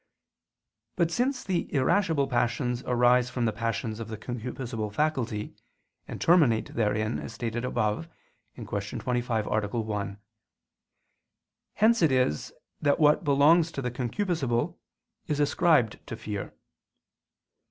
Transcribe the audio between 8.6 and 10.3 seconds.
25, A. 1);